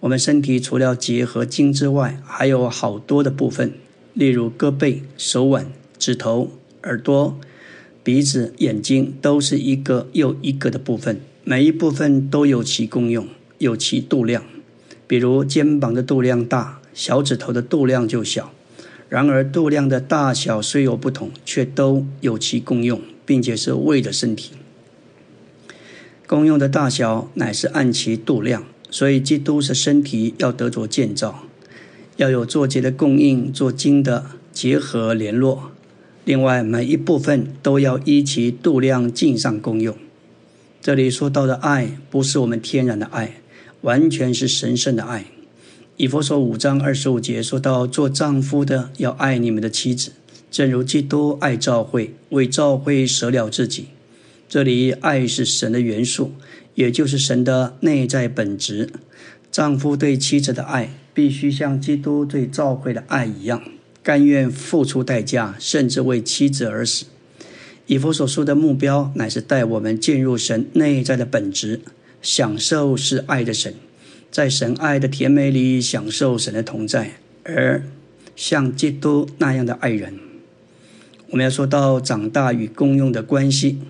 [0.00, 3.72] 我们身体除了结和筋之外，还有好多的部分，
[4.14, 5.66] 例如胳膊、手腕、
[5.98, 6.52] 指头、
[6.84, 7.36] 耳朵、
[8.04, 11.20] 鼻子、眼睛，都是一个又一个的部分。
[11.42, 13.26] 每一部分都有其功用，
[13.58, 14.44] 有其度量。
[15.08, 18.52] 比如肩膀的度量大，小指头的度量就小。
[19.08, 24.52] 然而度量的大小虽有不同，却都有其功用，并且是为的身体。
[26.26, 28.64] 功用的大小乃是按其度量。
[28.90, 31.44] 所以，基督是身体要得着建造，
[32.16, 35.70] 要有做结的供应，做经的结合联络。
[36.24, 39.96] 另外，每一部分都要依其度量尽上功用。
[40.80, 43.40] 这里说到的爱，不是我们天然的爱，
[43.82, 45.26] 完全是神圣的爱。
[45.96, 50.12] 以佛所五章二十五节说到，做丈夫的要爱你们的妻子，
[50.50, 53.86] 正如基督爱教会，为教会舍了自己。
[54.48, 56.32] 这里，爱是神的元素。
[56.78, 58.88] 也就是神的内在本质，
[59.50, 63.60] 丈夫对妻子的爱必须像基督对教会的爱一样，
[64.00, 67.06] 甘愿付出代价，甚至为妻子而死。
[67.88, 71.80] 以弗所说的目标乃是带我们进入神内在的本质，
[72.22, 73.74] 享受是爱的神，
[74.30, 77.82] 在神爱的甜美里享受神的同在，而
[78.36, 80.20] 像基督那样的爱人。
[81.30, 83.80] 我们要说到长大与共用的关系，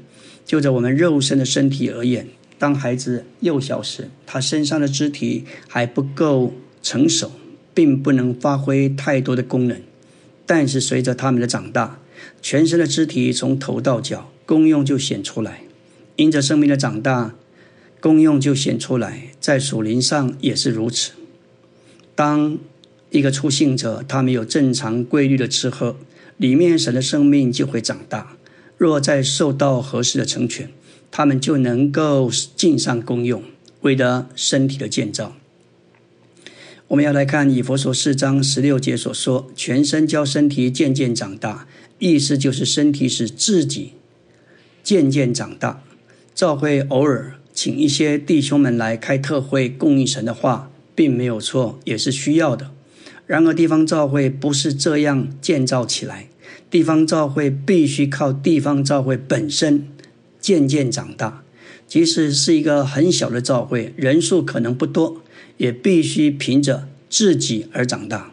[0.46, 2.26] 就着我们肉身的身体而言。
[2.58, 6.52] 当孩子幼小时，他身上的肢体还不够
[6.82, 7.30] 成熟，
[7.72, 9.80] 并不能发挥太多的功能。
[10.44, 12.00] 但是随着他们的长大，
[12.42, 15.60] 全身的肢体从头到脚功用就显出来。
[16.16, 17.34] 因着生命的长大，
[18.00, 21.12] 功用就显出来，在属灵上也是如此。
[22.16, 22.58] 当
[23.10, 25.96] 一个出信者，他没有正常规律的吃喝，
[26.36, 28.36] 里面神的生命就会长大。
[28.76, 30.70] 若再受到合适的成全。
[31.10, 33.42] 他们就能够尽上功用，
[33.80, 35.34] 为了身体的建造。
[36.88, 43.92] 我们要来看以佛所四章十六节所说：“全身教身体渐渐长大”，意思就是身体使自己
[44.82, 45.82] 渐渐长大。
[46.34, 52.70] 教会偶尔请一些弟兄们来开特会供应神的话，并没有错，也是需要的。
[53.26, 56.28] 然而，地方教会不是这样建造起来，
[56.70, 59.88] 地方教会必须靠地方教会本身。
[60.40, 61.42] 渐渐长大，
[61.86, 65.22] 即使是一个很小的教会，人数可能不多，
[65.56, 68.32] 也必须凭着自己而长大。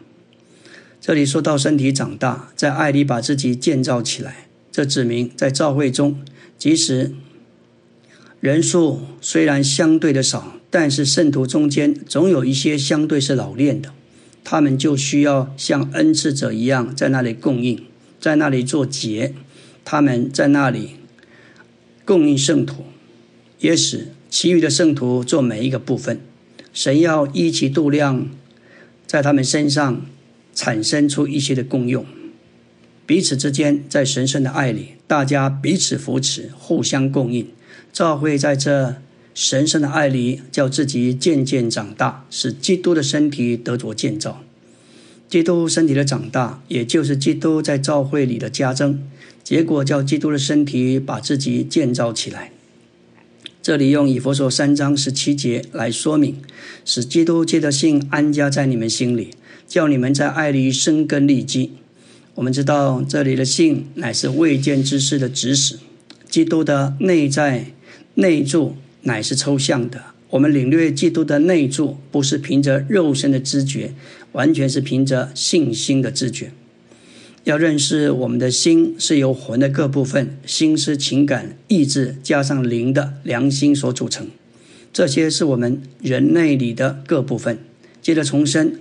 [1.02, 6.20] 这里说到身体长大，在爱里把自己建造起来，这指明在教会中，
[6.58, 7.14] 即使
[8.40, 13.92] 人数虽然相对的少，但是圣徒中间总有一些相对是老练的，
[14.44, 17.84] 他们就需要像恩赐者一样在那里供应，
[18.20, 19.34] 在那里做节，
[19.84, 20.96] 他们在那里
[22.06, 22.86] 供应圣徒，
[23.60, 26.22] 也使其余的圣徒做每一个部分。
[26.72, 28.30] 神要依其度量，
[29.06, 30.06] 在他们身上
[30.54, 32.06] 产生出一些的功用，
[33.06, 37.48] 彼此之间在神圣的爱里，大家彼此扶持，互相供应，
[37.92, 38.96] 照会在这。
[39.38, 44.42] 神圣的爱里，叫自己渐渐长大，使基督的身体得着建造。
[45.28, 49.04] 基督身体的长大，也就是基督在教会里的加增，
[49.46, 52.52] 结果叫基督的身体把自己建造起来。
[53.62, 56.36] 这里用以佛所三章十七节来说明，
[56.84, 59.30] 使基督借着信安家在你们心里，
[59.66, 61.72] 叫你们在爱里生根立基。
[62.34, 65.78] 我们知道，这里的信乃是未见之事的指使，
[66.30, 67.68] 基督的内在
[68.16, 68.76] 内住。
[69.08, 70.04] 乃是抽象的。
[70.32, 73.94] 我们领略基督的内住，不是凭着肉身的知觉，
[74.32, 76.52] 完全是凭着信心的知觉。
[77.46, 84.28] 要认识我们的心是由魂的各部分——心思、情感、意志，加上灵的良心所组成。
[84.92, 87.60] 这些是我们人类里的各部分。
[88.02, 88.74] 接着重生，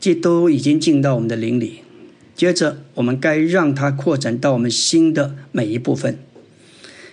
[0.00, 1.78] 基督已经进到我们的灵里。
[2.34, 6.18] 接着，我们该让它扩展到我们心的每一部分。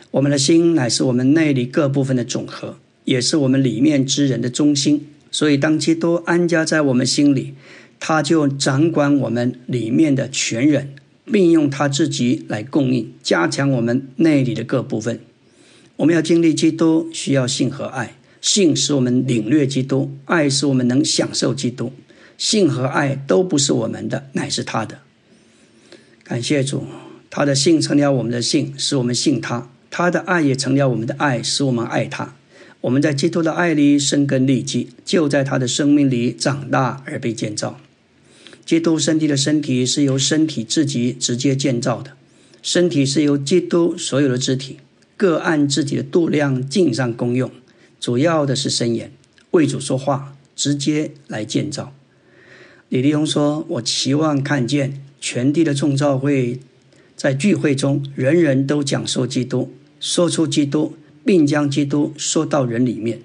[0.09, 5.05] 我们的心乃是我们内里各部分的总和，也是我们里面之人的中心。
[5.29, 7.53] 所以，当基督安家在我们心里，
[8.07, 10.93] 他就掌管我们里面的全人，
[11.25, 15.19] 并用他自己来供应、加强我们内里的各部分。
[15.95, 18.15] 我们要经历基督，需要信和爱。
[18.39, 21.91] 信使我们领略基督，爱使我们能享受基督。
[22.37, 24.99] 信和爱都不是我们的，乃是他的。
[26.23, 26.85] 感谢主，
[27.31, 29.67] 他的信成了我们的信，使我们信他。
[29.89, 32.35] 他的爱也成了我们的爱，使我们爱他。
[32.81, 37.79] 我们在基督的爱里生根立基，就在他的生命里长大而被建造。
[38.65, 42.11] 基督身体的身体是由身体自己直接建造的，
[42.63, 44.77] 身体是由基督所有的肢体
[45.15, 47.51] 各按自己的度量尽上功用。
[47.99, 49.11] 主要的是伸言
[49.51, 51.93] 为主说话，直接来建造。
[52.89, 56.59] 李立宏说：“我期望看见全地的众召会，
[57.15, 60.93] 在聚会中人人都讲授基督。”说出基督，
[61.23, 63.21] 并将基督说到人里面，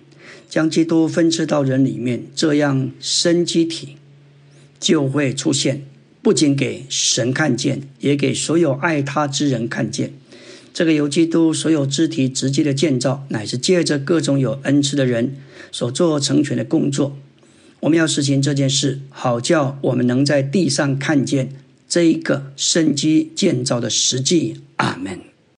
[0.48, 3.96] 将基督分支到人里面，这样生机体
[4.80, 5.84] 就会出现，
[6.22, 10.12] 不仅给神看见，也给所有爱他之人看见。
[10.72, 15.36] 这个由基督所有肢体直接的建造，乃是借着各种有恩赐的人
[15.70, 17.16] 所做成全的工作。
[17.80, 21.52] 我们要实行这件事，好叫我们能在地上看见
[21.88, 24.60] 这一个生机建造的实际。
[24.76, 25.29] 阿门。